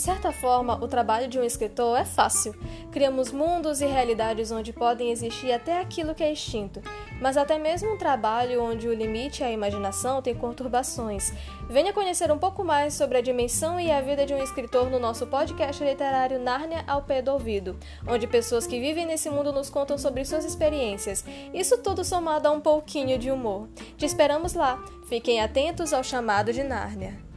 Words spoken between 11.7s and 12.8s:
conhecer um pouco